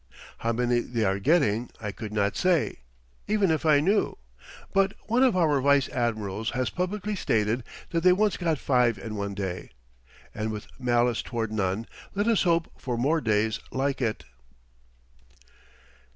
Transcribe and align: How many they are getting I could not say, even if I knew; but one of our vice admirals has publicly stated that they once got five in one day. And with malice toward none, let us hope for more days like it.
How 0.39 0.51
many 0.51 0.79
they 0.79 1.05
are 1.05 1.19
getting 1.19 1.69
I 1.79 1.91
could 1.91 2.11
not 2.11 2.35
say, 2.35 2.77
even 3.27 3.51
if 3.51 3.67
I 3.67 3.79
knew; 3.79 4.17
but 4.73 4.93
one 5.03 5.21
of 5.21 5.37
our 5.37 5.61
vice 5.61 5.87
admirals 5.89 6.49
has 6.57 6.71
publicly 6.71 7.15
stated 7.15 7.63
that 7.91 8.01
they 8.01 8.11
once 8.11 8.35
got 8.35 8.57
five 8.57 8.97
in 8.97 9.13
one 9.13 9.35
day. 9.35 9.69
And 10.33 10.51
with 10.51 10.65
malice 10.79 11.21
toward 11.21 11.51
none, 11.51 11.85
let 12.15 12.25
us 12.27 12.41
hope 12.41 12.71
for 12.81 12.97
more 12.97 13.21
days 13.21 13.59
like 13.71 14.01
it. 14.01 14.23